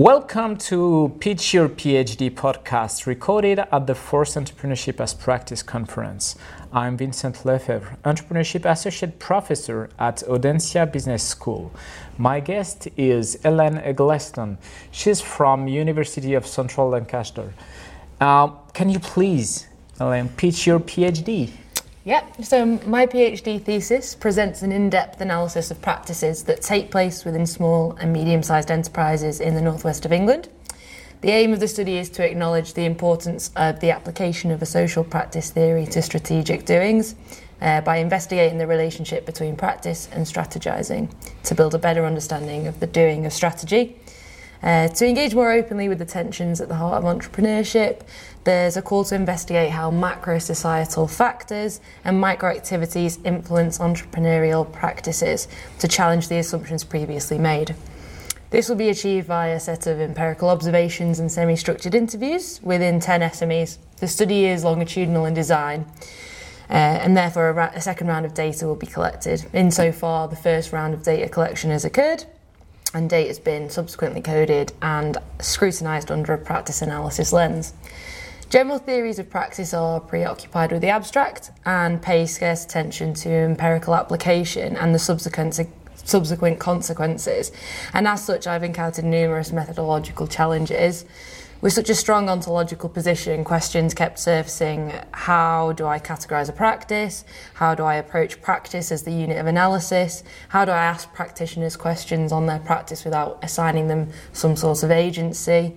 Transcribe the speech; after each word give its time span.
Welcome 0.00 0.56
to 0.70 1.14
Pitch 1.20 1.52
Your 1.52 1.68
PhD 1.68 2.30
podcast, 2.30 3.04
recorded 3.04 3.58
at 3.58 3.86
the 3.86 3.94
Force 3.94 4.34
Entrepreneurship 4.34 4.98
as 4.98 5.12
Practice 5.12 5.62
conference. 5.62 6.36
I'm 6.72 6.96
Vincent 6.96 7.44
Lefebvre, 7.44 7.98
Entrepreneurship 8.02 8.64
Associate 8.64 9.18
Professor 9.18 9.90
at 9.98 10.22
Audencia 10.26 10.90
Business 10.90 11.22
School. 11.22 11.70
My 12.16 12.40
guest 12.40 12.88
is 12.96 13.38
Ellen 13.44 13.76
Eccleston. 13.76 14.56
She's 14.90 15.20
from 15.20 15.68
University 15.68 16.32
of 16.32 16.46
Central 16.46 16.88
Lancaster. 16.88 17.52
Uh, 18.22 18.46
can 18.72 18.88
you 18.88 19.00
please, 19.00 19.68
Ellen, 20.00 20.30
pitch 20.30 20.66
your 20.66 20.80
PhD? 20.80 21.50
Yep, 22.04 22.44
so 22.44 22.64
my 22.86 23.04
PhD 23.04 23.60
thesis 23.60 24.14
presents 24.14 24.62
an 24.62 24.72
in 24.72 24.88
depth 24.88 25.20
analysis 25.20 25.70
of 25.70 25.82
practices 25.82 26.44
that 26.44 26.62
take 26.62 26.90
place 26.90 27.26
within 27.26 27.44
small 27.44 27.92
and 28.00 28.10
medium 28.10 28.42
sized 28.42 28.70
enterprises 28.70 29.38
in 29.38 29.54
the 29.54 29.60
northwest 29.60 30.06
of 30.06 30.12
England. 30.12 30.48
The 31.20 31.30
aim 31.30 31.52
of 31.52 31.60
the 31.60 31.68
study 31.68 31.98
is 31.98 32.08
to 32.10 32.24
acknowledge 32.24 32.72
the 32.72 32.86
importance 32.86 33.50
of 33.54 33.80
the 33.80 33.90
application 33.90 34.50
of 34.50 34.62
a 34.62 34.66
social 34.66 35.04
practice 35.04 35.50
theory 35.50 35.84
to 35.88 36.00
strategic 36.00 36.64
doings 36.64 37.16
uh, 37.60 37.82
by 37.82 37.98
investigating 37.98 38.56
the 38.56 38.66
relationship 38.66 39.26
between 39.26 39.54
practice 39.54 40.08
and 40.10 40.24
strategizing 40.24 41.10
to 41.42 41.54
build 41.54 41.74
a 41.74 41.78
better 41.78 42.06
understanding 42.06 42.66
of 42.66 42.80
the 42.80 42.86
doing 42.86 43.26
of 43.26 43.32
strategy. 43.34 43.94
Uh, 44.62 44.88
to 44.88 45.06
engage 45.06 45.34
more 45.34 45.50
openly 45.50 45.88
with 45.88 45.98
the 45.98 46.04
tensions 46.04 46.60
at 46.60 46.68
the 46.68 46.74
heart 46.74 47.02
of 47.02 47.04
entrepreneurship, 47.04 48.02
there's 48.44 48.76
a 48.76 48.82
call 48.82 49.04
to 49.04 49.14
investigate 49.14 49.70
how 49.70 49.90
macro 49.90 50.38
societal 50.38 51.06
factors 51.06 51.80
and 52.04 52.20
micro 52.20 52.50
activities 52.50 53.18
influence 53.24 53.78
entrepreneurial 53.78 54.70
practices 54.70 55.48
to 55.78 55.88
challenge 55.88 56.28
the 56.28 56.38
assumptions 56.38 56.84
previously 56.84 57.38
made. 57.38 57.74
This 58.50 58.68
will 58.68 58.76
be 58.76 58.88
achieved 58.88 59.28
via 59.28 59.56
a 59.56 59.60
set 59.60 59.86
of 59.86 60.00
empirical 60.00 60.48
observations 60.48 61.20
and 61.20 61.30
semi 61.30 61.56
structured 61.56 61.94
interviews 61.94 62.60
within 62.62 62.98
10 62.98 63.20
SMEs. 63.20 63.78
The 63.98 64.08
study 64.08 64.46
is 64.46 64.64
longitudinal 64.64 65.24
in 65.24 65.34
design. 65.34 65.86
Uh, 66.68 66.74
and 67.02 67.16
therefore, 67.16 67.48
a, 67.48 67.52
ra- 67.52 67.72
a 67.74 67.80
second 67.80 68.06
round 68.06 68.26
of 68.26 68.34
data 68.34 68.66
will 68.66 68.76
be 68.76 68.86
collected. 68.86 69.44
Insofar, 69.52 70.28
the 70.28 70.36
first 70.36 70.72
round 70.72 70.94
of 70.94 71.02
data 71.02 71.28
collection 71.28 71.70
has 71.70 71.84
occurred, 71.84 72.24
and 72.94 73.08
data 73.08 73.28
has 73.28 73.38
been 73.38 73.70
subsequently 73.70 74.20
coded 74.20 74.72
and 74.82 75.18
scrutinised 75.40 76.10
under 76.10 76.32
a 76.32 76.38
practice 76.38 76.82
analysis 76.82 77.32
lens. 77.32 77.72
General 78.50 78.78
theories 78.78 79.20
of 79.20 79.30
practice 79.30 79.72
are 79.72 80.00
preoccupied 80.00 80.72
with 80.72 80.82
the 80.82 80.88
abstract 80.88 81.52
and 81.64 82.02
pay 82.02 82.26
scarce 82.26 82.64
attention 82.64 83.14
to 83.14 83.30
empirical 83.30 83.94
application 83.94 84.76
and 84.76 84.92
the 84.92 84.98
subsequent 84.98 85.54
subsequent 86.04 86.58
consequences. 86.58 87.52
And 87.92 88.06
as 88.06 88.24
such, 88.24 88.46
I've 88.46 88.62
encountered 88.62 89.04
numerous 89.04 89.52
methodological 89.52 90.26
challenges. 90.26 91.04
With 91.60 91.74
such 91.74 91.90
a 91.90 91.94
strong 91.94 92.30
ontological 92.30 92.88
position, 92.88 93.44
questions 93.44 93.92
kept 93.92 94.18
surfacing 94.18 94.94
how 95.12 95.72
do 95.72 95.86
I 95.86 95.98
categorise 95.98 96.48
a 96.48 96.52
practice? 96.52 97.22
How 97.52 97.74
do 97.74 97.82
I 97.82 97.96
approach 97.96 98.40
practice 98.40 98.90
as 98.90 99.02
the 99.02 99.12
unit 99.12 99.36
of 99.36 99.46
analysis? 99.46 100.24
How 100.48 100.64
do 100.64 100.70
I 100.72 100.82
ask 100.82 101.12
practitioners 101.12 101.76
questions 101.76 102.32
on 102.32 102.46
their 102.46 102.60
practice 102.60 103.04
without 103.04 103.38
assigning 103.42 103.88
them 103.88 104.08
some 104.32 104.56
sort 104.56 104.82
of 104.82 104.90
agency? 104.90 105.76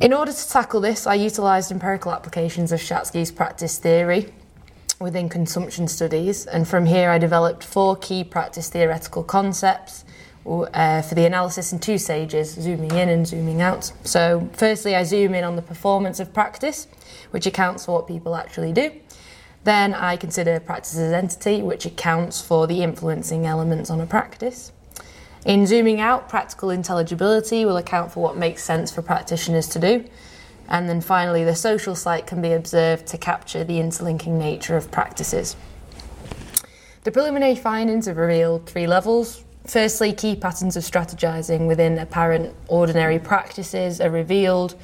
In 0.00 0.12
order 0.12 0.32
to 0.32 0.48
tackle 0.48 0.80
this, 0.80 1.04
I 1.04 1.14
utilised 1.14 1.72
empirical 1.72 2.12
applications 2.12 2.70
of 2.70 2.78
Schatzki's 2.78 3.32
practice 3.32 3.78
theory 3.78 4.32
within 5.02 5.28
consumption 5.28 5.88
studies, 5.88 6.46
and 6.46 6.66
from 6.66 6.86
here 6.86 7.10
I 7.10 7.18
developed 7.18 7.64
four 7.64 7.96
key 7.96 8.24
practice 8.24 8.70
theoretical 8.70 9.22
concepts 9.22 10.04
uh, 10.46 11.02
for 11.02 11.14
the 11.14 11.24
analysis 11.24 11.72
in 11.72 11.78
two 11.78 11.98
stages 11.98 12.52
zooming 12.52 12.92
in 12.92 13.08
and 13.08 13.26
zooming 13.26 13.60
out. 13.60 13.92
So, 14.04 14.48
firstly, 14.52 14.96
I 14.96 15.04
zoom 15.04 15.34
in 15.34 15.44
on 15.44 15.56
the 15.56 15.62
performance 15.62 16.20
of 16.20 16.32
practice, 16.32 16.88
which 17.30 17.46
accounts 17.46 17.86
for 17.86 17.92
what 17.92 18.08
people 18.08 18.34
actually 18.34 18.72
do. 18.72 18.90
Then 19.64 19.94
I 19.94 20.16
consider 20.16 20.58
practice 20.58 20.96
as 20.96 21.12
entity, 21.12 21.62
which 21.62 21.86
accounts 21.86 22.40
for 22.40 22.66
the 22.66 22.82
influencing 22.82 23.46
elements 23.46 23.90
on 23.90 24.00
a 24.00 24.06
practice. 24.06 24.72
In 25.44 25.66
zooming 25.66 26.00
out, 26.00 26.28
practical 26.28 26.70
intelligibility 26.70 27.64
will 27.64 27.76
account 27.76 28.12
for 28.12 28.22
what 28.22 28.36
makes 28.36 28.62
sense 28.62 28.92
for 28.92 29.02
practitioners 29.02 29.68
to 29.68 29.78
do. 29.78 30.04
And 30.72 30.88
then 30.88 31.02
finally, 31.02 31.44
the 31.44 31.54
social 31.54 31.94
site 31.94 32.26
can 32.26 32.40
be 32.40 32.52
observed 32.52 33.06
to 33.08 33.18
capture 33.18 33.62
the 33.62 33.78
interlinking 33.78 34.38
nature 34.38 34.74
of 34.74 34.90
practices. 34.90 35.54
The 37.04 37.12
preliminary 37.12 37.56
findings 37.56 38.06
have 38.06 38.16
revealed 38.16 38.66
three 38.66 38.86
levels. 38.86 39.44
Firstly, 39.66 40.14
key 40.14 40.34
patterns 40.34 40.76
of 40.76 40.82
strategizing 40.82 41.68
within 41.68 41.98
apparent 41.98 42.54
ordinary 42.68 43.18
practices 43.18 44.00
are 44.00 44.08
revealed, 44.08 44.74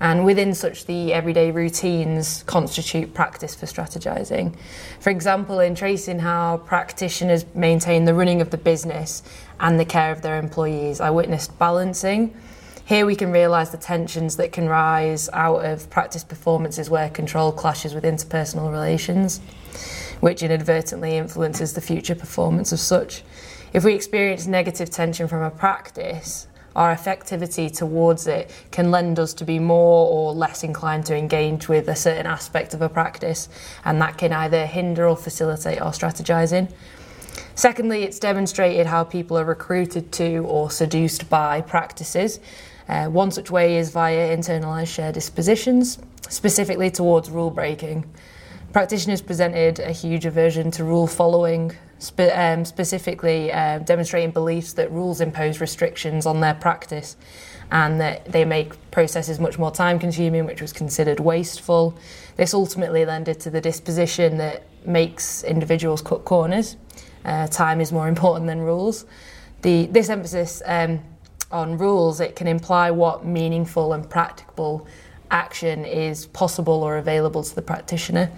and 0.00 0.26
within 0.26 0.54
such, 0.54 0.84
the 0.84 1.14
everyday 1.14 1.50
routines 1.50 2.42
constitute 2.42 3.14
practice 3.14 3.54
for 3.54 3.64
strategizing. 3.64 4.54
For 5.00 5.08
example, 5.08 5.60
in 5.60 5.74
tracing 5.74 6.18
how 6.18 6.58
practitioners 6.58 7.46
maintain 7.54 8.04
the 8.04 8.14
running 8.14 8.42
of 8.42 8.50
the 8.50 8.58
business 8.58 9.22
and 9.60 9.80
the 9.80 9.86
care 9.86 10.12
of 10.12 10.20
their 10.20 10.38
employees, 10.38 11.00
I 11.00 11.08
witnessed 11.08 11.58
balancing. 11.58 12.36
Here 12.88 13.04
we 13.04 13.16
can 13.16 13.30
realise 13.30 13.68
the 13.68 13.76
tensions 13.76 14.36
that 14.36 14.50
can 14.50 14.66
rise 14.66 15.28
out 15.34 15.62
of 15.62 15.90
practice 15.90 16.24
performances 16.24 16.88
where 16.88 17.10
control 17.10 17.52
clashes 17.52 17.92
with 17.92 18.02
interpersonal 18.02 18.70
relations, 18.70 19.42
which 20.20 20.42
inadvertently 20.42 21.18
influences 21.18 21.74
the 21.74 21.82
future 21.82 22.14
performance 22.14 22.72
of 22.72 22.80
such. 22.80 23.24
If 23.74 23.84
we 23.84 23.92
experience 23.92 24.46
negative 24.46 24.88
tension 24.88 25.28
from 25.28 25.42
a 25.42 25.50
practice, 25.50 26.46
our 26.74 26.94
affectivity 26.96 27.70
towards 27.70 28.26
it 28.26 28.50
can 28.70 28.90
lend 28.90 29.18
us 29.18 29.34
to 29.34 29.44
be 29.44 29.58
more 29.58 30.08
or 30.08 30.32
less 30.32 30.64
inclined 30.64 31.04
to 31.06 31.14
engage 31.14 31.68
with 31.68 31.88
a 31.88 31.94
certain 31.94 32.24
aspect 32.24 32.72
of 32.72 32.80
a 32.80 32.88
practice, 32.88 33.50
and 33.84 34.00
that 34.00 34.16
can 34.16 34.32
either 34.32 34.64
hinder 34.64 35.06
or 35.06 35.14
facilitate 35.14 35.82
our 35.82 35.92
strategizing. 35.92 36.72
Secondly, 37.54 38.04
it's 38.04 38.18
demonstrated 38.18 38.86
how 38.86 39.04
people 39.04 39.38
are 39.38 39.44
recruited 39.44 40.12
to 40.12 40.38
or 40.38 40.70
seduced 40.70 41.28
by 41.28 41.60
practices. 41.60 42.40
Uh, 42.88 43.06
one 43.06 43.30
such 43.30 43.50
way 43.50 43.76
is 43.76 43.90
via 43.90 44.36
internalised 44.36 44.88
shared 44.88 45.14
dispositions, 45.14 45.98
specifically 46.28 46.90
towards 46.90 47.30
rule 47.30 47.50
breaking. 47.50 48.04
Practitioners 48.72 49.20
presented 49.20 49.80
a 49.80 49.92
huge 49.92 50.26
aversion 50.26 50.70
to 50.72 50.84
rule 50.84 51.06
following, 51.06 51.72
spe- 51.98 52.30
um, 52.32 52.64
specifically 52.64 53.50
uh, 53.50 53.78
demonstrating 53.80 54.30
beliefs 54.30 54.74
that 54.74 54.90
rules 54.92 55.20
impose 55.20 55.60
restrictions 55.60 56.26
on 56.26 56.40
their 56.40 56.54
practice 56.54 57.16
and 57.70 58.00
that 58.00 58.24
they 58.26 58.44
make 58.44 58.90
processes 58.90 59.38
much 59.38 59.58
more 59.58 59.70
time 59.70 59.98
consuming, 59.98 60.46
which 60.46 60.62
was 60.62 60.72
considered 60.72 61.20
wasteful. 61.20 61.96
This 62.36 62.54
ultimately 62.54 63.04
lended 63.04 63.40
to 63.40 63.50
the 63.50 63.60
disposition 63.60 64.38
that 64.38 64.64
makes 64.86 65.44
individuals 65.44 66.00
cut 66.00 66.24
corners. 66.24 66.76
Uh, 67.28 67.46
time 67.46 67.78
is 67.82 67.92
more 67.92 68.08
important 68.08 68.46
than 68.46 68.58
rules. 68.58 69.04
The, 69.60 69.84
this 69.88 70.08
emphasis 70.08 70.62
um, 70.64 71.00
on 71.50 71.76
rules, 71.76 72.20
it 72.20 72.34
can 72.34 72.46
imply 72.46 72.90
what 72.90 73.26
meaningful 73.26 73.92
and 73.92 74.08
practicable 74.08 74.86
action 75.30 75.84
is 75.84 76.24
possible 76.24 76.82
or 76.82 76.96
available 76.96 77.42
to 77.42 77.54
the 77.54 77.60
practitioner. 77.60 78.30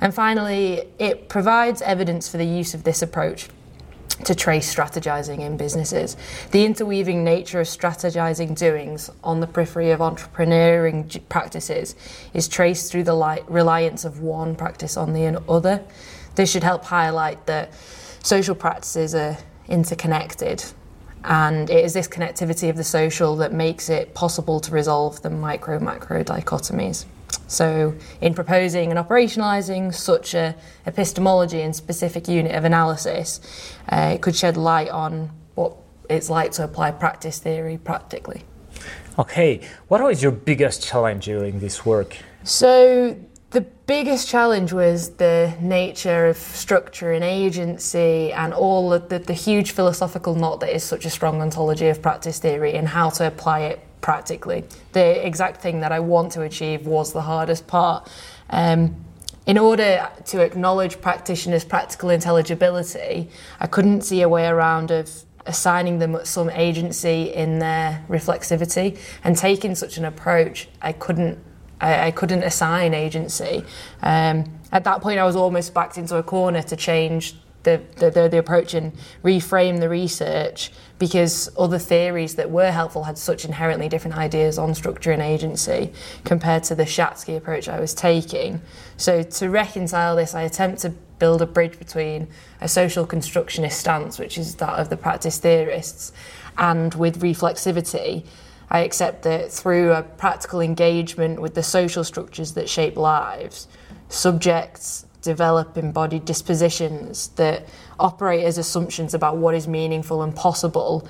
And 0.00 0.14
finally, 0.14 0.84
it 0.98 1.28
provides 1.28 1.82
evidence 1.82 2.30
for 2.30 2.38
the 2.38 2.46
use 2.46 2.72
of 2.72 2.82
this 2.82 3.02
approach 3.02 3.50
to 4.24 4.34
trace 4.34 4.74
strategizing 4.74 5.40
in 5.40 5.58
businesses. 5.58 6.16
The 6.50 6.64
interweaving 6.64 7.22
nature 7.22 7.60
of 7.60 7.66
strategizing 7.66 8.56
doings 8.56 9.10
on 9.22 9.40
the 9.40 9.46
periphery 9.46 9.90
of 9.90 10.00
entrepreneuring 10.00 11.20
practices 11.28 11.94
is 12.32 12.48
traced 12.48 12.90
through 12.90 13.04
the 13.04 13.44
reliance 13.48 14.06
of 14.06 14.22
one 14.22 14.56
practice 14.56 14.96
on 14.96 15.12
the 15.12 15.42
other. 15.46 15.84
This 16.36 16.50
should 16.50 16.64
help 16.64 16.84
highlight 16.84 17.44
that 17.44 17.74
social 18.22 18.54
practices 18.54 19.14
are 19.14 19.36
interconnected 19.68 20.64
and 21.24 21.68
it 21.68 21.84
is 21.84 21.92
this 21.92 22.08
connectivity 22.08 22.70
of 22.70 22.76
the 22.76 22.84
social 22.84 23.36
that 23.36 23.52
makes 23.52 23.88
it 23.90 24.14
possible 24.14 24.58
to 24.60 24.72
resolve 24.72 25.20
the 25.22 25.30
micro 25.30 25.78
macro 25.78 26.24
dichotomies. 26.24 27.04
So, 27.46 27.94
in 28.20 28.34
proposing 28.34 28.90
and 28.90 28.98
operationalising 28.98 29.94
such 29.94 30.34
a 30.34 30.54
epistemology 30.86 31.60
and 31.62 31.74
specific 31.74 32.28
unit 32.28 32.54
of 32.54 32.64
analysis, 32.64 33.40
uh, 33.88 34.12
it 34.14 34.22
could 34.22 34.34
shed 34.34 34.56
light 34.56 34.88
on 34.88 35.30
what 35.54 35.76
it's 36.08 36.30
like 36.30 36.52
to 36.52 36.64
apply 36.64 36.92
practice 36.92 37.38
theory 37.38 37.76
practically. 37.76 38.44
Okay, 39.18 39.60
what 39.88 40.02
was 40.02 40.22
your 40.22 40.32
biggest 40.32 40.82
challenge 40.82 41.26
during 41.26 41.60
this 41.60 41.84
work? 41.84 42.16
So, 42.44 43.16
biggest 43.90 44.28
challenge 44.28 44.72
was 44.72 45.10
the 45.16 45.52
nature 45.60 46.26
of 46.26 46.36
structure 46.36 47.10
and 47.10 47.24
agency 47.24 48.32
and 48.32 48.54
all 48.54 48.88
the, 48.88 49.18
the, 49.18 49.32
huge 49.32 49.72
philosophical 49.72 50.36
knot 50.36 50.60
that 50.60 50.72
is 50.72 50.84
such 50.84 51.04
a 51.04 51.10
strong 51.10 51.40
ontology 51.40 51.88
of 51.88 52.00
practice 52.00 52.38
theory 52.38 52.74
and 52.74 52.86
how 52.86 53.10
to 53.10 53.26
apply 53.26 53.58
it 53.62 53.80
practically. 54.00 54.62
The 54.92 55.26
exact 55.26 55.60
thing 55.60 55.80
that 55.80 55.90
I 55.90 55.98
want 55.98 56.30
to 56.34 56.42
achieve 56.42 56.86
was 56.86 57.12
the 57.12 57.22
hardest 57.22 57.66
part. 57.66 58.08
Um, 58.50 58.94
in 59.44 59.58
order 59.58 60.08
to 60.26 60.40
acknowledge 60.40 61.00
practitioners' 61.00 61.64
practical 61.64 62.10
intelligibility, 62.10 63.28
I 63.58 63.66
couldn't 63.66 64.02
see 64.02 64.22
a 64.22 64.28
way 64.28 64.46
around 64.46 64.92
of 64.92 65.10
assigning 65.46 65.98
them 65.98 66.16
some 66.22 66.48
agency 66.50 67.34
in 67.34 67.58
their 67.58 68.04
reflexivity 68.08 69.00
and 69.24 69.36
taking 69.36 69.74
such 69.74 69.98
an 69.98 70.04
approach 70.04 70.68
I 70.80 70.92
couldn't 70.92 71.42
I, 71.80 72.06
I 72.06 72.10
couldn't 72.10 72.42
assign 72.42 72.94
agency 72.94 73.64
um, 74.02 74.44
at 74.72 74.84
that 74.84 75.00
point 75.00 75.18
I 75.18 75.24
was 75.24 75.36
almost 75.36 75.74
backed 75.74 75.98
into 75.98 76.16
a 76.16 76.22
corner 76.22 76.62
to 76.62 76.76
change 76.76 77.34
the, 77.62 77.82
the, 77.96 78.28
the, 78.28 78.38
approach 78.38 78.74
and 78.74 78.92
reframe 79.22 79.80
the 79.80 79.88
research 79.88 80.72
because 80.98 81.50
other 81.58 81.78
theories 81.78 82.36
that 82.36 82.50
were 82.50 82.70
helpful 82.70 83.04
had 83.04 83.18
such 83.18 83.44
inherently 83.44 83.88
different 83.88 84.16
ideas 84.16 84.58
on 84.58 84.74
structure 84.74 85.12
and 85.12 85.20
agency 85.20 85.92
compared 86.24 86.62
to 86.64 86.74
the 86.74 86.84
Schatzki 86.84 87.36
approach 87.36 87.68
I 87.68 87.80
was 87.80 87.92
taking. 87.92 88.62
So 88.96 89.22
to 89.22 89.50
reconcile 89.50 90.16
this, 90.16 90.34
I 90.34 90.42
attempt 90.42 90.80
to 90.82 90.90
build 91.18 91.42
a 91.42 91.46
bridge 91.46 91.78
between 91.78 92.28
a 92.60 92.68
social 92.68 93.06
constructionist 93.06 93.78
stance, 93.78 94.18
which 94.18 94.38
is 94.38 94.54
that 94.56 94.78
of 94.78 94.88
the 94.88 94.96
practice 94.96 95.38
theorists, 95.38 96.12
and 96.56 96.94
with 96.94 97.20
reflexivity. 97.20 98.24
I 98.70 98.80
accept 98.80 99.22
that 99.22 99.50
through 99.50 99.92
a 99.92 100.02
practical 100.02 100.60
engagement 100.60 101.40
with 101.40 101.54
the 101.54 101.62
social 101.62 102.04
structures 102.04 102.52
that 102.52 102.68
shape 102.68 102.96
lives, 102.96 103.66
subjects 104.08 105.06
develop 105.22 105.76
embodied 105.76 106.24
dispositions 106.24 107.28
that 107.30 107.68
operate 107.98 108.44
as 108.44 108.58
assumptions 108.58 109.12
about 109.12 109.36
what 109.36 109.54
is 109.54 109.66
meaningful 109.66 110.22
and 110.22 110.34
possible. 110.34 111.06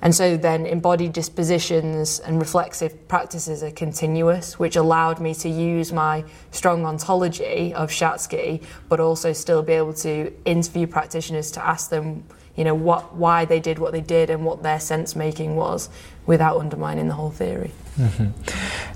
And 0.00 0.14
so 0.14 0.36
then 0.36 0.64
embodied 0.64 1.12
dispositions 1.12 2.20
and 2.20 2.38
reflexive 2.38 3.08
practices 3.08 3.64
are 3.64 3.72
continuous, 3.72 4.58
which 4.58 4.76
allowed 4.76 5.18
me 5.18 5.34
to 5.36 5.48
use 5.48 5.92
my 5.92 6.24
strong 6.52 6.84
ontology 6.84 7.74
of 7.74 7.90
Schatzki, 7.90 8.62
but 8.88 9.00
also 9.00 9.32
still 9.32 9.62
be 9.62 9.72
able 9.72 9.94
to 9.94 10.32
interview 10.44 10.86
practitioners 10.86 11.50
to 11.52 11.66
ask 11.66 11.90
them, 11.90 12.22
you 12.54 12.62
know, 12.62 12.74
what, 12.74 13.16
why 13.16 13.44
they 13.44 13.58
did 13.58 13.80
what 13.80 13.90
they 13.90 14.00
did 14.00 14.30
and 14.30 14.44
what 14.44 14.62
their 14.62 14.78
sense 14.78 15.16
making 15.16 15.56
was 15.56 15.88
without 16.28 16.58
undermining 16.58 17.08
the 17.08 17.14
whole 17.14 17.30
theory. 17.30 17.72
Mm-hmm. 17.96 18.26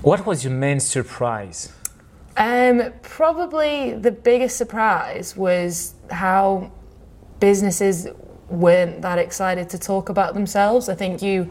What 0.03 0.25
was 0.25 0.43
your 0.45 0.53
main 0.53 0.79
surprise? 0.79 1.73
Um, 2.37 2.93
probably 3.01 3.93
the 3.93 4.11
biggest 4.11 4.55
surprise 4.55 5.35
was 5.35 5.95
how 6.11 6.71
businesses 7.39 8.07
weren't 8.49 9.01
that 9.01 9.17
excited 9.17 9.67
to 9.71 9.79
talk 9.79 10.09
about 10.09 10.35
themselves. 10.35 10.89
I 10.89 10.95
think 10.95 11.23
you, 11.23 11.49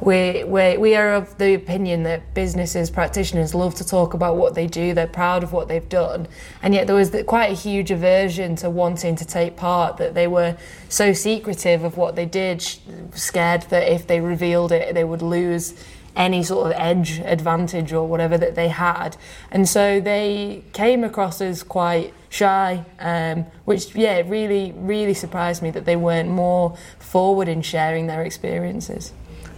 we, 0.00 0.44
we, 0.44 0.76
we 0.78 0.96
are 0.96 1.14
of 1.14 1.36
the 1.38 1.54
opinion 1.54 2.02
that 2.04 2.34
businesses, 2.34 2.90
practitioners 2.90 3.54
love 3.54 3.74
to 3.76 3.86
talk 3.86 4.14
about 4.14 4.36
what 4.36 4.54
they 4.54 4.66
do, 4.66 4.94
they're 4.94 5.06
proud 5.06 5.42
of 5.42 5.52
what 5.52 5.68
they've 5.68 5.88
done, 5.88 6.26
and 6.62 6.74
yet 6.74 6.86
there 6.86 6.96
was 6.96 7.14
quite 7.26 7.50
a 7.50 7.54
huge 7.54 7.90
aversion 7.90 8.56
to 8.56 8.70
wanting 8.70 9.16
to 9.16 9.24
take 9.24 9.56
part, 9.56 9.96
that 9.98 10.14
they 10.14 10.26
were 10.26 10.56
so 10.88 11.12
secretive 11.12 11.84
of 11.84 11.96
what 11.96 12.16
they 12.16 12.26
did, 12.26 12.66
scared 13.14 13.62
that 13.62 13.92
if 13.92 14.06
they 14.06 14.20
revealed 14.20 14.72
it, 14.72 14.94
they 14.94 15.04
would 15.04 15.22
lose 15.22 15.74
any 16.16 16.42
sort 16.42 16.66
of 16.66 16.72
edge 16.76 17.20
advantage 17.20 17.92
or 17.92 18.06
whatever 18.06 18.36
that 18.36 18.54
they 18.54 18.68
had. 18.68 19.16
And 19.50 19.68
so 19.68 20.00
they 20.00 20.64
came 20.72 21.04
across 21.04 21.40
as 21.40 21.62
quite 21.62 22.12
shy, 22.28 22.84
um, 22.98 23.46
which, 23.64 23.94
yeah, 23.94 24.22
really, 24.26 24.72
really 24.76 25.14
surprised 25.14 25.62
me 25.62 25.70
that 25.70 25.84
they 25.84 25.96
weren't 25.96 26.28
more 26.28 26.76
forward 26.98 27.48
in 27.48 27.62
sharing 27.62 28.06
their 28.06 28.22
experiences. 28.22 29.12